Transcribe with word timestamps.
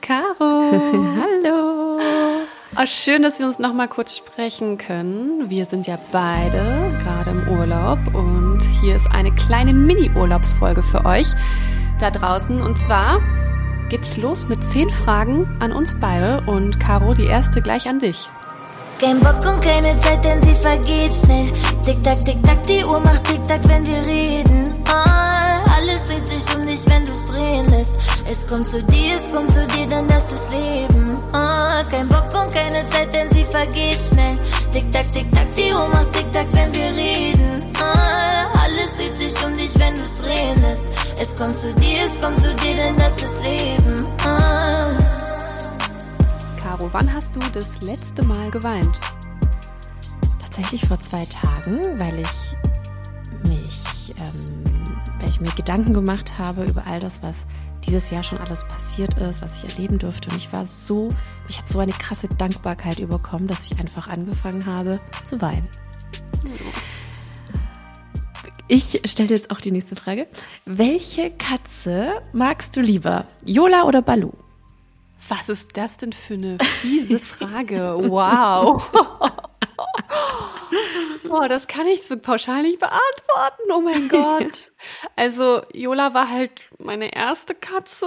Caro. 0.00 0.34
Hallo. 0.40 1.98
Oh, 2.76 2.86
schön, 2.86 3.22
dass 3.22 3.38
wir 3.38 3.46
uns 3.46 3.58
noch 3.58 3.74
mal 3.74 3.88
kurz 3.88 4.16
sprechen 4.16 4.78
können. 4.78 5.50
Wir 5.50 5.66
sind 5.66 5.86
ja 5.86 5.98
beide 6.12 6.62
gerade 7.02 7.30
im 7.30 7.58
Urlaub 7.58 7.98
und 8.14 8.60
hier 8.80 8.96
ist 8.96 9.10
eine 9.10 9.32
kleine 9.32 9.72
Mini-Urlaubsfolge 9.72 10.82
für 10.82 11.04
euch 11.04 11.26
da 11.98 12.10
draußen. 12.10 12.62
Und 12.62 12.78
zwar 12.78 13.20
geht's 13.88 14.16
los 14.16 14.48
mit 14.48 14.62
zehn 14.64 14.88
Fragen 14.90 15.56
an 15.60 15.72
uns 15.72 15.98
beide 16.00 16.42
und 16.46 16.80
Caro, 16.80 17.14
die 17.14 17.26
erste 17.26 17.60
gleich 17.60 17.88
an 17.88 17.98
dich. 17.98 18.28
Kein 19.00 19.18
Bock 19.20 19.44
und 19.46 19.62
keine 19.62 19.98
Zeit, 20.00 20.22
denn 20.24 20.40
sie 20.42 20.54
vergeht 20.54 21.14
schnell. 21.14 21.50
Tick 21.82 22.02
tack, 22.02 22.22
tick 22.24 22.42
tack, 22.42 22.66
die 22.66 22.84
Uhr 22.84 23.00
macht 23.00 23.24
tick 23.24 23.42
tack, 23.44 23.60
wenn 23.66 23.86
wir 23.86 24.06
reden. 24.06 24.74
Oh, 24.86 25.70
alles 25.76 26.04
dreht 26.06 26.26
sich 26.26 26.56
um 26.56 26.66
dich, 26.66 26.86
wenn 26.86 27.06
du's 27.06 27.19
drehen 27.50 27.66
lässt. 27.68 27.94
Es 28.30 28.46
kommt 28.46 28.66
zu 28.66 28.82
dir, 28.82 29.16
es 29.16 29.32
kommt 29.32 29.52
zu 29.52 29.66
dir, 29.66 29.86
denn 29.86 30.06
das 30.08 30.32
ist 30.32 30.50
Leben. 30.50 31.18
Oh, 31.32 31.90
kein 31.90 32.08
Bock 32.08 32.28
und 32.34 32.52
keine 32.54 32.88
Zeit, 32.88 33.12
denn 33.12 33.30
sie 33.30 33.44
vergeht 33.44 34.00
schnell. 34.00 34.38
Tick 34.70 34.90
tack, 34.90 35.10
tick 35.12 35.30
tack, 35.32 35.46
die 35.56 35.72
Uhr 35.72 35.88
macht 35.88 36.12
tick 36.12 36.32
tack, 36.32 36.46
wenn 36.52 36.72
wir 36.72 36.94
reden. 36.94 37.62
Oh, 37.78 38.58
alles 38.62 38.96
dreht 38.96 39.16
sich 39.16 39.44
um 39.44 39.56
dich, 39.56 39.78
wenn 39.78 39.96
du's 39.96 40.18
drehen 40.18 40.60
lässt. 40.62 40.84
Es 41.20 41.34
kommt 41.34 41.56
zu 41.56 41.72
dir, 41.74 42.04
es 42.06 42.20
kommt 42.20 42.38
zu 42.38 42.54
dir, 42.54 42.74
denn 42.76 42.96
das 42.96 43.14
ist 43.22 43.42
Leben. 43.44 44.06
Oh. 44.24 44.96
Caro, 46.62 46.88
wann 46.92 47.12
hast 47.12 47.34
du 47.34 47.40
das 47.52 47.80
letzte 47.82 48.24
Mal 48.24 48.50
geweint? 48.50 49.00
Tatsächlich 50.40 50.86
vor 50.86 51.00
zwei 51.00 51.24
Tagen, 51.26 51.80
weil 51.98 52.20
ich 52.20 53.48
mich, 53.48 54.14
ähm, 54.18 54.99
weil 55.20 55.28
ich 55.28 55.40
mir 55.40 55.50
Gedanken 55.52 55.92
gemacht 55.94 56.38
habe 56.38 56.64
über 56.64 56.86
all 56.86 56.98
das, 56.98 57.22
was 57.22 57.36
dieses 57.86 58.10
Jahr 58.10 58.22
schon 58.22 58.38
alles 58.38 58.64
passiert 58.66 59.14
ist, 59.18 59.42
was 59.42 59.62
ich 59.62 59.70
erleben 59.70 59.98
durfte. 59.98 60.30
Und 60.30 60.36
ich 60.36 60.52
war 60.52 60.66
so, 60.66 61.08
mich 61.46 61.58
hat 61.58 61.68
so 61.68 61.78
eine 61.78 61.92
krasse 61.92 62.28
Dankbarkeit 62.28 62.98
überkommen, 62.98 63.46
dass 63.46 63.70
ich 63.70 63.78
einfach 63.78 64.08
angefangen 64.08 64.66
habe 64.66 64.98
zu 65.24 65.40
weinen. 65.40 65.68
Ich 68.68 69.00
stelle 69.04 69.30
jetzt 69.30 69.50
auch 69.50 69.60
die 69.60 69.72
nächste 69.72 69.96
Frage. 69.96 70.26
Welche 70.64 71.30
Katze 71.32 72.22
magst 72.32 72.76
du 72.76 72.80
lieber? 72.80 73.26
Yola 73.44 73.82
oder 73.82 74.00
Balu? 74.00 74.30
Was 75.28 75.48
ist 75.48 75.76
das 75.76 75.96
denn 75.96 76.12
für 76.12 76.34
eine 76.34 76.58
fiese 76.60 77.18
Frage? 77.18 77.96
Wow. 77.98 78.90
Boah, 81.30 81.48
das 81.48 81.68
kann 81.68 81.86
ich 81.86 82.02
so 82.02 82.16
pauschal 82.16 82.62
nicht 82.62 82.80
beantworten. 82.80 83.62
Oh 83.72 83.80
mein 83.80 84.08
Gott. 84.10 84.72
Also, 85.14 85.62
Yola 85.72 86.12
war 86.12 86.28
halt 86.28 86.50
meine 86.78 87.14
erste 87.14 87.54
Katze. 87.54 88.06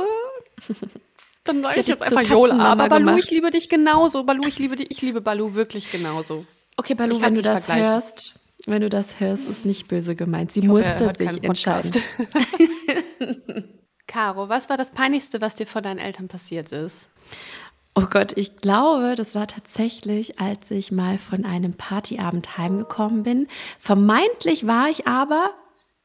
Dann 1.45 1.61
sage 1.61 1.79
ich 1.79 1.87
jetzt 1.87 2.03
einfach 2.03 2.29
Yola. 2.29 2.57
Aber 2.57 2.89
Balu, 2.89 3.05
gemacht. 3.05 3.19
ich 3.23 3.31
liebe 3.31 3.49
dich 3.49 3.69
genauso. 3.69 4.25
Balu, 4.25 4.43
ich 4.45 4.59
liebe 4.59 4.75
dich. 4.75 4.91
Ich 4.91 5.01
liebe 5.01 5.21
Balu 5.21 5.55
wirklich 5.55 5.89
genauso. 5.89 6.45
Okay, 6.75 6.95
Balu, 6.95 7.21
wenn 7.21 7.33
du 7.33 7.41
das 7.41 7.69
hörst, 7.69 8.33
wenn 8.65 8.81
du 8.81 8.89
das 8.89 9.21
hörst, 9.21 9.49
ist 9.49 9.65
nicht 9.65 9.87
böse 9.87 10.15
gemeint. 10.15 10.51
Sie 10.51 10.61
musste 10.61 11.13
sich 11.17 11.43
entscheiden. 11.45 12.03
Caro, 14.07 14.49
was 14.49 14.69
war 14.69 14.75
das 14.75 14.91
Peinlichste, 14.91 15.39
was 15.39 15.55
dir 15.55 15.65
vor 15.65 15.81
deinen 15.81 15.99
Eltern 15.99 16.27
passiert 16.27 16.73
ist? 16.73 17.07
Oh 17.95 18.07
Gott, 18.09 18.33
ich 18.35 18.57
glaube, 18.57 19.13
das 19.15 19.35
war 19.35 19.45
tatsächlich, 19.45 20.39
als 20.39 20.71
ich 20.71 20.91
mal 20.91 21.19
von 21.19 21.45
einem 21.45 21.73
Partyabend 21.73 22.57
heimgekommen 22.57 23.21
bin. 23.21 23.47
Vermeintlich 23.77 24.65
war 24.65 24.89
ich 24.89 25.05
aber 25.07 25.51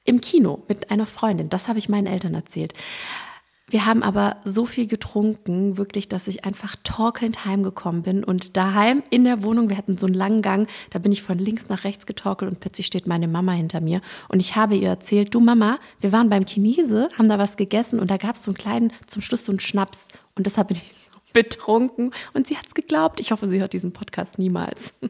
im 0.04 0.20
Kino 0.20 0.64
mit 0.68 0.90
einer 0.90 1.06
Freundin. 1.06 1.48
Das 1.48 1.66
habe 1.66 1.78
ich 1.78 1.88
meinen 1.88 2.06
Eltern 2.06 2.34
erzählt. 2.34 2.74
Wir 3.70 3.86
haben 3.86 4.02
aber 4.02 4.36
so 4.44 4.66
viel 4.66 4.86
getrunken, 4.86 5.78
wirklich, 5.78 6.08
dass 6.08 6.28
ich 6.28 6.44
einfach 6.44 6.76
torkelnd 6.84 7.46
heimgekommen 7.46 8.02
bin. 8.02 8.22
Und 8.22 8.58
daheim 8.58 9.02
in 9.08 9.24
der 9.24 9.42
Wohnung, 9.42 9.70
wir 9.70 9.78
hatten 9.78 9.96
so 9.96 10.06
einen 10.06 10.14
langen 10.14 10.42
Gang, 10.42 10.68
da 10.90 10.98
bin 10.98 11.12
ich 11.12 11.22
von 11.22 11.38
links 11.38 11.68
nach 11.70 11.84
rechts 11.84 12.04
getorkelt 12.04 12.50
und 12.50 12.60
plötzlich 12.60 12.86
steht 12.86 13.06
meine 13.06 13.28
Mama 13.28 13.52
hinter 13.52 13.80
mir. 13.80 14.02
Und 14.28 14.40
ich 14.40 14.56
habe 14.56 14.76
ihr 14.76 14.88
erzählt, 14.88 15.34
du 15.34 15.40
Mama, 15.40 15.78
wir 16.00 16.12
waren 16.12 16.28
beim 16.28 16.44
Chinese, 16.46 17.08
haben 17.16 17.28
da 17.28 17.38
was 17.38 17.56
gegessen 17.56 17.98
und 17.98 18.10
da 18.10 18.18
gab 18.18 18.36
es 18.36 18.44
so 18.44 18.50
einen 18.50 18.58
kleinen, 18.58 18.92
zum 19.06 19.22
Schluss 19.22 19.44
so 19.46 19.52
einen 19.52 19.60
Schnaps. 19.60 20.08
Und 20.34 20.46
deshalb 20.46 20.68
bin 20.68 20.78
ich 20.78 20.97
betrunken. 21.32 22.12
Und 22.34 22.46
sie 22.46 22.56
hat 22.56 22.66
es 22.66 22.74
geglaubt. 22.74 23.20
Ich 23.20 23.30
hoffe, 23.30 23.48
sie 23.48 23.60
hört 23.60 23.72
diesen 23.72 23.92
Podcast 23.92 24.38
niemals. 24.38 24.94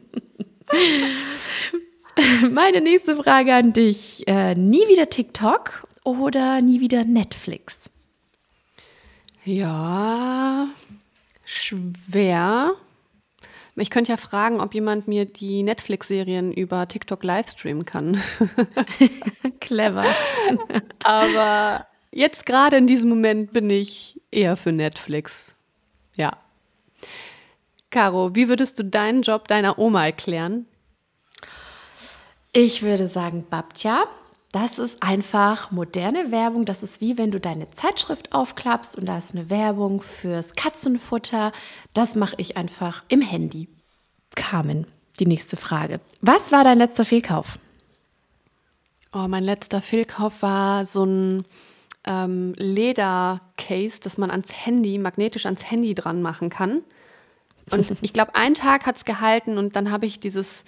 Meine 2.51 2.81
nächste 2.81 3.15
Frage 3.15 3.53
an 3.53 3.73
dich. 3.73 4.27
Äh, 4.27 4.55
nie 4.55 4.87
wieder 4.87 5.09
TikTok 5.09 5.87
oder 6.03 6.61
nie 6.61 6.81
wieder 6.81 7.05
Netflix? 7.05 7.89
Ja, 9.45 10.67
schwer. 11.45 12.73
Ich 13.75 13.89
könnte 13.89 14.11
ja 14.11 14.17
fragen, 14.17 14.59
ob 14.59 14.73
jemand 14.73 15.07
mir 15.07 15.25
die 15.25 15.63
Netflix-Serien 15.63 16.51
über 16.51 16.87
TikTok 16.87 17.23
livestreamen 17.23 17.85
kann. 17.85 18.21
Clever. 19.61 20.03
Aber 21.03 21.87
jetzt 22.11 22.45
gerade 22.45 22.75
in 22.75 22.87
diesem 22.87 23.07
Moment 23.07 23.53
bin 23.53 23.69
ich 23.69 24.19
eher 24.31 24.57
für 24.57 24.73
Netflix. 24.73 25.55
Ja. 26.19 26.37
Caro, 27.91 28.35
wie 28.35 28.49
würdest 28.49 28.77
du 28.77 28.83
deinen 28.83 29.23
Job 29.23 29.47
deiner 29.47 29.79
Oma 29.79 30.05
erklären? 30.05 30.65
Ich 32.51 32.83
würde 32.83 33.07
sagen, 33.07 33.45
Babtja, 33.49 34.03
das 34.51 34.79
ist 34.79 35.01
einfach 35.01 35.71
moderne 35.71 36.31
Werbung. 36.31 36.65
Das 36.65 36.83
ist 36.83 36.99
wie 37.01 37.17
wenn 37.17 37.31
du 37.31 37.39
deine 37.39 37.71
Zeitschrift 37.71 38.33
aufklappst 38.33 38.97
und 38.97 39.05
da 39.05 39.17
ist 39.17 39.33
eine 39.33 39.49
Werbung 39.49 40.01
fürs 40.01 40.55
Katzenfutter. 40.55 41.51
Das 41.93 42.15
mache 42.15 42.35
ich 42.37 42.57
einfach 42.57 43.03
im 43.07 43.21
Handy. 43.21 43.69
Carmen, 44.35 44.87
die 45.19 45.25
nächste 45.25 45.55
Frage. 45.55 45.99
Was 46.21 46.51
war 46.51 46.63
dein 46.63 46.79
letzter 46.79 47.05
Fehlkauf? 47.05 47.57
Oh, 49.13 49.27
mein 49.27 49.43
letzter 49.43 49.81
Fehlkauf 49.81 50.41
war 50.41 50.85
so 50.85 51.05
ein 51.05 51.45
ähm, 52.05 52.53
Ledercase, 52.57 53.99
das 54.01 54.17
man 54.17 54.31
ans 54.31 54.65
Handy, 54.65 54.97
magnetisch 54.97 55.45
ans 55.45 55.69
Handy 55.69 55.93
dran 55.95 56.21
machen 56.21 56.49
kann. 56.49 56.81
Und 57.71 57.91
ich 58.01 58.13
glaube, 58.13 58.35
einen 58.35 58.55
Tag 58.55 58.85
hat 58.85 58.97
es 58.97 59.05
gehalten 59.05 59.57
und 59.57 59.75
dann 59.75 59.91
habe 59.91 60.05
ich 60.05 60.19
dieses 60.19 60.65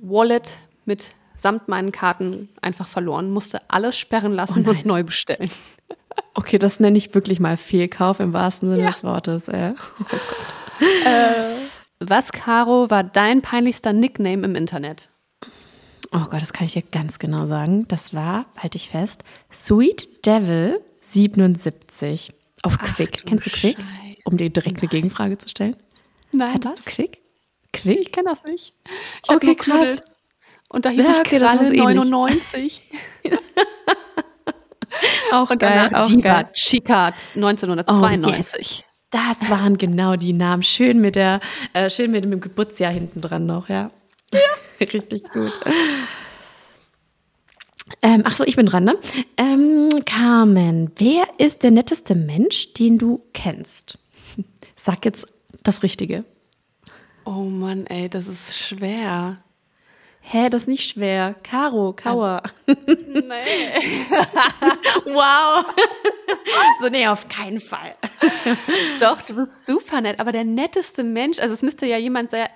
Wallet 0.00 0.52
mit 0.84 1.12
samt 1.36 1.68
meinen 1.68 1.92
Karten 1.92 2.48
einfach 2.60 2.88
verloren, 2.88 3.30
musste 3.30 3.60
alles 3.68 3.96
sperren 3.96 4.32
lassen 4.32 4.64
oh 4.66 4.70
und 4.70 4.84
neu 4.84 5.04
bestellen. 5.04 5.50
Okay, 6.34 6.58
das 6.58 6.78
nenne 6.78 6.98
ich 6.98 7.14
wirklich 7.14 7.40
mal 7.40 7.56
Fehlkauf 7.56 8.20
im 8.20 8.32
wahrsten 8.32 8.70
Sinne 8.70 8.82
ja. 8.82 8.90
des 8.90 9.04
Wortes. 9.04 9.48
Äh. 9.48 9.74
Oh 10.80 11.08
äh, 11.08 11.42
was, 11.98 12.30
Caro, 12.30 12.88
war 12.88 13.02
dein 13.02 13.42
peinlichster 13.42 13.92
Nickname 13.92 14.44
im 14.44 14.54
Internet? 14.54 15.08
Oh 16.12 16.24
Gott, 16.30 16.40
das 16.40 16.52
kann 16.52 16.66
ich 16.66 16.72
dir 16.72 16.82
ganz 16.82 17.18
genau 17.18 17.46
sagen. 17.46 17.86
Das 17.88 18.14
war, 18.14 18.46
halte 18.56 18.76
ich 18.76 18.88
fest, 18.88 19.24
Sweet 19.52 20.26
Devil 20.26 20.80
77 21.02 22.32
auf 22.62 22.78
Quick. 22.78 23.24
Kennst 23.26 23.46
du 23.46 23.50
Quick? 23.50 23.78
Um 24.24 24.36
dir 24.36 24.50
direkt 24.50 24.80
eine 24.80 24.88
Gegenfrage 24.88 25.38
zu 25.38 25.48
stellen. 25.48 25.76
Nein, 26.32 26.54
Hattest 26.54 26.78
was? 26.78 26.84
du 26.84 26.90
Quick? 26.90 27.18
Quick? 27.72 28.00
Ich 28.00 28.12
kenne 28.12 28.30
das 28.30 28.44
nicht. 28.44 28.74
Ich 29.24 29.30
okay, 29.30 29.54
krass. 29.54 30.00
Und 30.68 30.84
da 30.84 30.90
hieß 30.90 31.04
ja, 31.04 31.18
okay, 31.18 31.36
ich 31.36 31.42
Kralle 31.42 31.76
99. 31.76 32.82
auch 35.32 35.50
und 35.50 35.58
geil, 35.58 35.90
auch 35.94 36.06
Diva 36.06 36.42
geil. 36.42 36.48
Chica 36.52 37.14
1992. 37.34 38.24
Oh, 38.24 38.62
yes. 38.62 38.84
Das 39.10 39.48
waren 39.48 39.78
genau 39.78 40.16
die 40.16 40.34
Namen. 40.34 40.62
Schön 40.62 41.00
mit 41.00 41.16
der, 41.16 41.40
äh, 41.72 41.88
schön 41.88 42.10
mit 42.10 42.24
dem 42.24 42.40
Geburtsjahr 42.40 42.92
hinten 42.92 43.22
dran 43.22 43.46
noch, 43.46 43.70
ja. 43.70 43.90
Ja. 44.32 44.40
Richtig 44.80 45.24
gut. 45.30 45.52
Ähm, 48.02 48.22
ach 48.24 48.36
so, 48.36 48.44
ich 48.44 48.56
bin 48.56 48.66
dran, 48.66 48.84
ne? 48.84 48.98
Ähm, 49.36 49.88
Carmen, 50.04 50.92
wer 50.96 51.26
ist 51.38 51.62
der 51.62 51.70
netteste 51.70 52.14
Mensch, 52.14 52.74
den 52.74 52.98
du 52.98 53.22
kennst? 53.32 53.98
Sag 54.76 55.04
jetzt 55.04 55.26
das 55.64 55.82
Richtige. 55.82 56.24
Oh 57.24 57.44
Mann, 57.44 57.86
ey, 57.86 58.08
das 58.08 58.28
ist 58.28 58.58
schwer. 58.58 59.42
Hä, 60.20 60.50
das 60.50 60.62
ist 60.62 60.68
nicht 60.68 60.90
schwer. 60.90 61.34
Caro, 61.42 61.94
Kauer. 61.94 62.42
Also, 62.66 62.76
nee. 63.12 64.04
wow. 65.06 65.64
so, 66.82 66.88
nee, 66.88 67.06
auf 67.08 67.28
keinen 67.28 67.60
Fall. 67.60 67.94
Doch, 69.00 69.22
du 69.22 69.34
bist 69.34 69.64
super 69.64 70.02
nett. 70.02 70.20
Aber 70.20 70.32
der 70.32 70.44
netteste 70.44 71.02
Mensch, 71.02 71.38
also 71.38 71.54
es 71.54 71.62
müsste 71.62 71.86
ja 71.86 71.96
jemand 71.96 72.30
sein, 72.30 72.48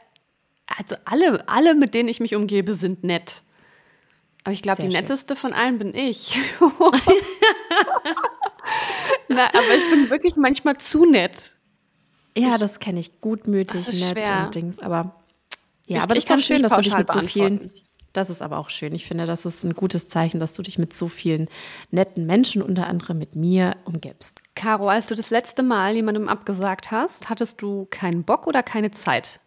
also 0.67 0.97
alle, 1.05 1.49
alle, 1.49 1.75
mit 1.75 1.95
denen 1.95 2.09
ich 2.09 2.21
mich 2.21 2.35
umgebe, 2.35 2.75
sind 2.75 3.05
nett. 3.05 3.43
Aber 4.45 4.53
ich 4.53 4.63
glaube, 4.63 4.83
die 4.83 4.91
schön. 4.91 5.01
netteste 5.01 5.37
von 5.37 5.53
allen 5.53 5.79
bin 5.79 5.95
ich. 5.95 6.37
Na, 9.29 9.47
aber 9.49 9.75
ich 9.77 9.91
bin 9.91 10.11
wirklich 10.11 10.37
manchmal 10.37 10.79
zu 10.79 11.05
nett. 11.05 11.57
Ja, 12.37 12.55
ich, 12.55 12.61
das 12.61 12.81
kenne 12.81 13.01
ich. 13.01 13.21
Gutmütig, 13.21 13.87
nett 13.87 14.13
schwer. 14.13 14.45
und 14.47 14.55
Dings. 14.55 14.79
Aber 14.81 15.23
ja, 15.87 15.99
ich, 15.99 16.03
aber 16.03 16.15
das 16.15 16.25
ist 16.25 16.31
dann 16.31 16.41
schön, 16.41 16.63
dass 16.63 16.75
du 16.75 16.83
dich 16.83 16.97
mit 16.97 17.11
so 17.11 17.21
vielen. 17.21 17.73
Das 18.13 18.29
ist 18.29 18.43
aber 18.43 18.59
auch 18.59 18.69
schön. 18.69 18.95
Ich 18.95 19.07
finde, 19.07 19.25
das 19.25 19.47
ist 19.47 19.65
ein 19.65 19.75
gutes 19.75 20.07
Zeichen, 20.09 20.39
dass 20.39 20.53
du 20.53 20.63
dich 20.63 20.79
mit 20.79 20.93
so 20.93 21.09
vielen 21.09 21.49
netten 21.91 22.27
Menschen, 22.27 22.61
unter 22.61 22.87
anderem 22.87 23.19
mit 23.19 23.37
mir, 23.37 23.77
umgibst. 23.87 24.41
Caro, 24.55 24.89
als 24.89 25.07
du 25.07 25.15
das 25.15 25.31
letzte 25.31 25.63
Mal 25.63 25.95
jemandem 25.95 26.29
abgesagt 26.29 26.91
hast, 26.91 27.31
hattest 27.31 27.63
du 27.63 27.87
keinen 27.91 28.23
Bock 28.25 28.47
oder 28.47 28.63
keine 28.63 28.91
Zeit? 28.91 29.41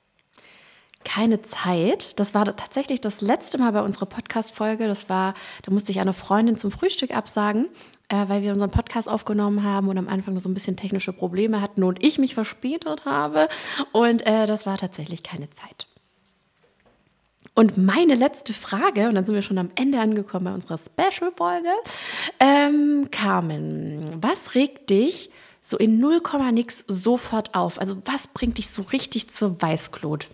Keine 1.05 1.41
Zeit. 1.41 2.19
Das 2.19 2.33
war 2.33 2.43
tatsächlich 2.43 2.99
das 2.99 3.21
letzte 3.21 3.57
Mal 3.57 3.71
bei 3.71 3.81
unserer 3.81 4.07
Podcast-Folge. 4.07 4.87
Das 4.87 5.07
war, 5.07 5.33
da 5.63 5.71
musste 5.71 5.91
ich 5.91 6.01
eine 6.01 6.11
Freundin 6.11 6.57
zum 6.57 6.71
Frühstück 6.71 7.15
absagen, 7.15 7.67
äh, 8.09 8.27
weil 8.27 8.41
wir 8.41 8.51
unseren 8.51 8.71
Podcast 8.71 9.07
aufgenommen 9.07 9.63
haben 9.63 9.87
und 9.87 9.97
am 9.97 10.09
Anfang 10.09 10.37
so 10.39 10.49
ein 10.49 10.53
bisschen 10.53 10.75
technische 10.75 11.13
Probleme 11.13 11.61
hatten 11.61 11.83
und 11.83 12.03
ich 12.03 12.17
mich 12.17 12.33
verspätet 12.33 13.05
habe. 13.05 13.47
Und 13.93 14.25
äh, 14.25 14.45
das 14.47 14.65
war 14.65 14.77
tatsächlich 14.77 15.23
keine 15.23 15.49
Zeit. 15.51 15.87
Und 17.53 17.77
meine 17.77 18.15
letzte 18.15 18.51
Frage, 18.51 19.07
und 19.07 19.15
dann 19.15 19.23
sind 19.23 19.33
wir 19.33 19.41
schon 19.41 19.57
am 19.57 19.69
Ende 19.75 19.99
angekommen 19.99 20.45
bei 20.45 20.53
unserer 20.53 20.77
Special-Folge. 20.77 21.69
Ähm, 22.41 23.07
Carmen, 23.11 24.03
was 24.21 24.55
regt 24.55 24.89
dich 24.89 25.29
so 25.61 25.77
in 25.77 25.99
0, 25.99 26.21
nix 26.51 26.83
sofort 26.87 27.55
auf? 27.55 27.79
Also 27.79 27.95
was 28.05 28.27
bringt 28.27 28.57
dich 28.57 28.69
so 28.69 28.81
richtig 28.81 29.29
zur 29.29 29.61
Weißglut? 29.61 30.27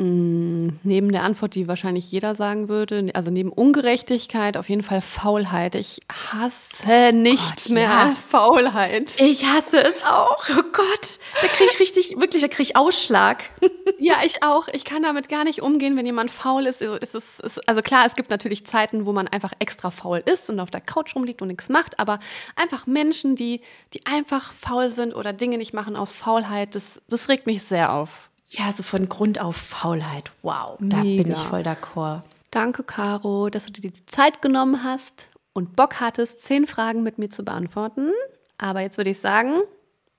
Mm, 0.00 0.68
neben 0.84 1.10
der 1.10 1.24
Antwort, 1.24 1.56
die 1.56 1.66
wahrscheinlich 1.66 2.08
jeder 2.12 2.36
sagen 2.36 2.68
würde, 2.68 3.10
also 3.14 3.32
neben 3.32 3.50
Ungerechtigkeit 3.50 4.56
auf 4.56 4.68
jeden 4.68 4.84
Fall 4.84 5.00
Faulheit. 5.00 5.74
Ich 5.74 5.98
hasse 6.08 7.12
nichts 7.12 7.64
Gott, 7.64 7.74
mehr 7.74 7.88
ja. 7.88 8.04
als 8.04 8.18
Faulheit. 8.18 9.20
Ich 9.20 9.44
hasse 9.44 9.80
es 9.82 10.04
auch. 10.04 10.48
Oh 10.50 10.62
Gott, 10.72 11.18
da 11.42 11.48
kriege 11.48 11.70
ich 11.72 11.80
richtig, 11.80 12.20
wirklich, 12.20 12.42
da 12.42 12.48
kriege 12.48 12.62
ich 12.62 12.76
Ausschlag. 12.76 13.44
Ja, 14.00 14.18
ich 14.24 14.44
auch. 14.44 14.68
Ich 14.68 14.84
kann 14.84 15.02
damit 15.02 15.28
gar 15.28 15.42
nicht 15.42 15.60
umgehen, 15.60 15.96
wenn 15.96 16.06
jemand 16.06 16.30
faul 16.30 16.66
ist. 16.66 16.82
ist, 16.82 17.14
es, 17.14 17.40
ist 17.40 17.68
also 17.68 17.82
klar, 17.82 18.06
es 18.06 18.14
gibt 18.14 18.30
natürlich 18.30 18.64
Zeiten, 18.64 19.06
wo 19.06 19.12
man 19.12 19.26
einfach 19.26 19.52
extra 19.58 19.90
faul 19.90 20.22
ist 20.24 20.48
und 20.50 20.60
auf 20.60 20.70
der 20.70 20.80
Couch 20.80 21.16
rumliegt 21.16 21.42
und 21.42 21.48
nichts 21.48 21.68
macht, 21.68 21.98
aber 21.98 22.20
einfach 22.54 22.86
Menschen, 22.86 23.34
die, 23.34 23.60
die 23.94 24.06
einfach 24.06 24.52
faul 24.52 24.90
sind 24.90 25.14
oder 25.14 25.32
Dinge 25.32 25.58
nicht 25.58 25.72
machen 25.72 25.96
aus 25.96 26.12
Faulheit, 26.12 26.76
das, 26.76 27.00
das 27.08 27.28
regt 27.28 27.46
mich 27.46 27.62
sehr 27.62 27.92
auf. 27.92 28.28
Ja, 28.50 28.72
so 28.72 28.82
von 28.82 29.08
Grund 29.08 29.40
auf 29.40 29.56
Faulheit. 29.56 30.32
Wow, 30.42 30.78
da 30.80 30.98
Mega. 30.98 31.22
bin 31.22 31.32
ich 31.32 31.38
voll 31.38 31.62
d'accord. 31.62 32.22
Danke, 32.50 32.82
Caro, 32.82 33.50
dass 33.50 33.66
du 33.66 33.72
dir 33.72 33.90
die 33.90 34.06
Zeit 34.06 34.40
genommen 34.40 34.82
hast 34.82 35.26
und 35.52 35.76
Bock 35.76 36.00
hattest, 36.00 36.40
zehn 36.40 36.66
Fragen 36.66 37.02
mit 37.02 37.18
mir 37.18 37.28
zu 37.28 37.44
beantworten. 37.44 38.10
Aber 38.56 38.80
jetzt 38.80 38.96
würde 38.96 39.10
ich 39.10 39.18
sagen, 39.18 39.60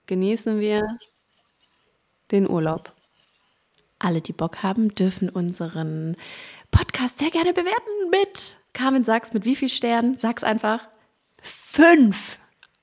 genießen 0.05 0.59
wir 0.59 0.97
den 2.31 2.47
Urlaub. 2.47 2.93
Alle, 3.97 4.21
die 4.21 4.33
Bock 4.33 4.61
haben, 4.61 4.93
dürfen 4.93 5.29
unseren 5.29 6.15
Podcast 6.69 7.17
sehr 7.17 7.31
gerne 7.31 7.51
bewerten 7.51 8.09
mit 8.11 8.57
Carmen, 8.73 9.03
sag's 9.03 9.33
mit 9.33 9.43
wie 9.43 9.55
viel 9.55 9.69
Sternen? 9.69 10.17
Sag's 10.17 10.43
einfach. 10.43 10.87
Fünf. 11.41 12.37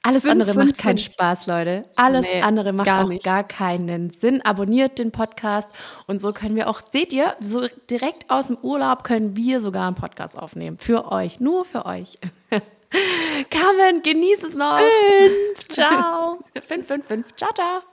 Alles 0.07 0.23
fünf, 0.23 0.33
andere 0.33 0.53
fünf, 0.55 0.67
macht 0.67 0.79
keinen 0.79 0.99
fünf. 0.99 1.13
Spaß, 1.13 1.47
Leute. 1.47 1.85
Alles 1.97 2.23
nee, 2.23 2.41
andere 2.43 2.73
macht 2.73 2.87
gar 2.87 3.05
auch 3.05 3.09
nicht. 3.09 3.25
gar 3.25 3.45
keinen 3.45 4.11
Sinn. 4.11 4.41
Abonniert 4.43 4.99
den 4.99 5.11
Podcast 5.13 5.69
und 6.07 6.21
so 6.21 6.33
können 6.33 6.57
wir 6.57 6.69
auch, 6.69 6.81
seht 6.81 7.13
ihr, 7.13 7.37
so 7.41 7.67
direkt 7.91 8.31
aus 8.31 8.47
dem 8.49 8.59
Urlaub 8.59 9.05
können 9.05 9.37
wir 9.37 9.61
sogar 9.61 9.87
einen 9.87 9.97
Podcast 9.97 10.39
aufnehmen. 10.39 10.79
Für 10.79 11.11
euch, 11.11 11.41
nur 11.41 11.65
für 11.65 11.87
euch. 11.87 12.19
Carmen, 13.51 14.03
genieß 14.03 14.45
es 14.45 14.55
noch. 14.55 14.79
Fünf. 14.79 15.69
Ciao. 15.69 16.39
fünf, 16.67 16.87
fünf, 16.87 17.07
fünf. 17.07 17.35
Ciao, 17.37 17.51
ciao. 17.55 17.87